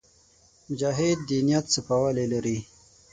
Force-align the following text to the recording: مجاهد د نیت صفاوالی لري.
مجاهد 0.69 1.17
د 1.29 1.31
نیت 1.47 1.65
صفاوالی 1.75 2.25
لري. 2.33 2.57